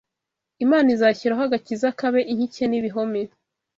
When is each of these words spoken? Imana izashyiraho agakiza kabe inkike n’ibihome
Imana 0.65 0.87
izashyiraho 0.95 1.41
agakiza 1.47 1.87
kabe 1.99 2.21
inkike 2.31 2.63
n’ibihome 2.67 3.21